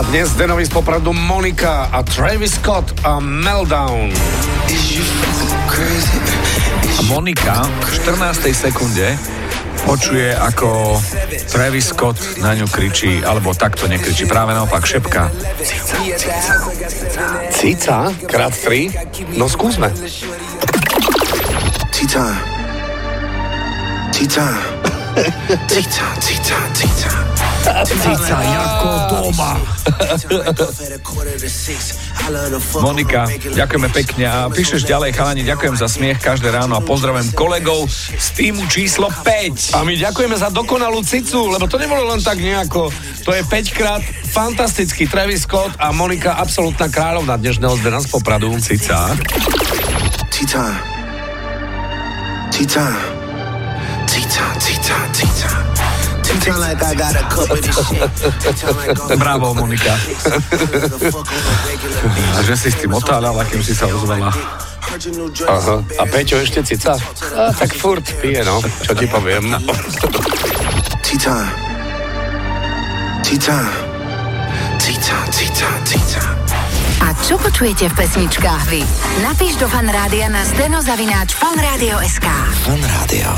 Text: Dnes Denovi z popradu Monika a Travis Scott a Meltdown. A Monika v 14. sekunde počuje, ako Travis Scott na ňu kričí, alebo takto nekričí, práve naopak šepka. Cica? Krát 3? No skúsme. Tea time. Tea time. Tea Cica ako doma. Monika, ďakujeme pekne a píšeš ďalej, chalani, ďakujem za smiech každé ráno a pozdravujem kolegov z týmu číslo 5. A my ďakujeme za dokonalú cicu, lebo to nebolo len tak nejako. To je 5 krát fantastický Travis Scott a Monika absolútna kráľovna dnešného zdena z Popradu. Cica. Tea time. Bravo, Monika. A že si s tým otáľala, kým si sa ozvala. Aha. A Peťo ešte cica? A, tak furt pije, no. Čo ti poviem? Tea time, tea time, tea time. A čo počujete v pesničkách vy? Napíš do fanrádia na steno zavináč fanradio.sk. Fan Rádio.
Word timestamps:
Dnes 0.00 0.32
Denovi 0.32 0.64
z 0.64 0.72
popradu 0.72 1.12
Monika 1.12 1.92
a 1.92 2.02
Travis 2.02 2.56
Scott 2.56 2.88
a 3.04 3.20
Meltdown. 3.20 4.08
A 6.98 7.02
Monika 7.04 7.68
v 7.68 7.88
14. 8.08 8.48
sekunde 8.56 9.18
počuje, 9.84 10.32
ako 10.32 10.96
Travis 11.52 11.92
Scott 11.92 12.16
na 12.40 12.56
ňu 12.56 12.64
kričí, 12.72 13.20
alebo 13.20 13.52
takto 13.52 13.84
nekričí, 13.92 14.24
práve 14.24 14.56
naopak 14.56 14.88
šepka. 14.88 15.28
Cica? 17.52 18.08
Krát 18.24 18.56
3? 18.56 19.36
No 19.36 19.52
skúsme. 19.52 19.92
Tea 21.92 22.08
time. 22.08 22.40
Tea 24.16 24.26
time. 24.32 24.64
Tea 25.68 26.99
Cica 27.86 28.36
ako 28.40 28.88
doma. 29.10 29.52
Monika, 32.82 33.26
ďakujeme 33.30 33.88
pekne 33.94 34.24
a 34.26 34.50
píšeš 34.50 34.86
ďalej, 34.86 35.10
chalani, 35.14 35.42
ďakujem 35.46 35.74
za 35.78 35.86
smiech 35.86 36.18
každé 36.18 36.50
ráno 36.50 36.76
a 36.78 36.82
pozdravujem 36.82 37.30
kolegov 37.34 37.86
z 37.90 38.28
týmu 38.34 38.66
číslo 38.66 39.08
5. 39.10 39.78
A 39.78 39.86
my 39.86 39.94
ďakujeme 39.96 40.36
za 40.38 40.50
dokonalú 40.50 41.02
cicu, 41.06 41.50
lebo 41.50 41.66
to 41.70 41.78
nebolo 41.78 42.06
len 42.10 42.20
tak 42.22 42.38
nejako. 42.42 42.90
To 43.26 43.30
je 43.34 43.42
5 43.46 43.78
krát 43.78 44.02
fantastický 44.30 45.10
Travis 45.10 45.46
Scott 45.46 45.74
a 45.78 45.90
Monika 45.90 46.38
absolútna 46.38 46.86
kráľovna 46.90 47.38
dnešného 47.38 47.74
zdena 47.82 47.98
z 48.02 48.06
Popradu. 48.10 48.54
Cica. 48.62 49.14
Tea 52.60 52.66
time. 52.66 53.09
Bravo, 59.16 59.54
Monika. 59.54 59.92
A 62.36 62.42
že 62.42 62.56
si 62.56 62.70
s 62.72 62.76
tým 62.80 62.92
otáľala, 62.96 63.44
kým 63.44 63.62
si 63.62 63.74
sa 63.76 63.86
ozvala. 63.86 64.32
Aha. 65.46 65.76
A 66.00 66.02
Peťo 66.08 66.40
ešte 66.40 66.64
cica? 66.64 66.96
A, 67.36 67.52
tak 67.54 67.76
furt 67.76 68.02
pije, 68.18 68.42
no. 68.42 68.58
Čo 68.82 68.94
ti 68.96 69.06
poviem? 69.06 69.52
Tea 71.04 71.18
time, 71.20 71.52
tea 73.22 73.38
time, 73.38 73.70
tea 74.80 74.98
time. 74.98 75.30
A 77.00 77.16
čo 77.24 77.40
počujete 77.40 77.88
v 77.88 77.94
pesničkách 77.96 78.64
vy? 78.68 78.84
Napíš 79.24 79.56
do 79.56 79.64
fanrádia 79.70 80.28
na 80.28 80.44
steno 80.44 80.84
zavináč 80.84 81.32
fanradio.sk. 81.32 82.26
Fan 82.66 82.82
Rádio. 82.82 83.30